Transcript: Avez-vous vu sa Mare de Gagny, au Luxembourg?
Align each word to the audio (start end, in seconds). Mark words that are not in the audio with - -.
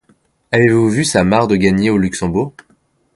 Avez-vous 0.51 0.89
vu 0.89 1.03
sa 1.05 1.23
Mare 1.23 1.47
de 1.47 1.55
Gagny, 1.55 1.91
au 1.91 1.99
Luxembourg? 1.99 2.55